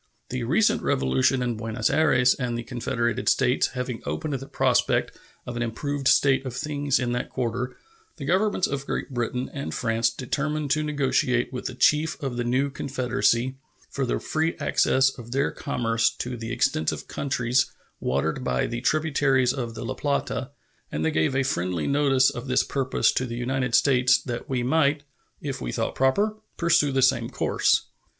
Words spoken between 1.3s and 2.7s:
in Buenos Ayres and the